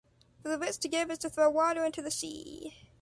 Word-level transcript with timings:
For 0.41 0.49
the 0.49 0.57
rich 0.57 0.79
to 0.79 0.87
give 0.87 1.11
is 1.11 1.19
to 1.19 1.29
throw 1.29 1.51
water 1.51 1.85
into 1.85 2.01
the 2.01 2.09
sea. 2.09 2.73